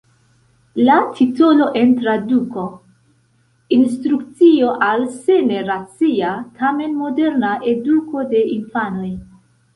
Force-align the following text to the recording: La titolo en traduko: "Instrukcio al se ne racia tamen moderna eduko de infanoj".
La 0.85 0.93
titolo 1.17 1.67
en 1.81 1.91
traduko: 1.99 2.63
"Instrukcio 3.77 4.73
al 4.87 5.05
se 5.19 5.37
ne 5.51 5.61
racia 5.69 6.33
tamen 6.65 6.99
moderna 7.05 7.55
eduko 7.75 8.27
de 8.35 8.45
infanoj". 8.59 9.15